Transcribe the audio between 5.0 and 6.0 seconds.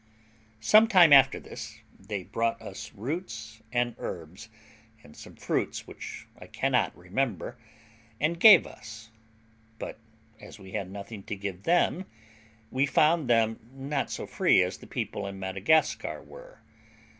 and some fruits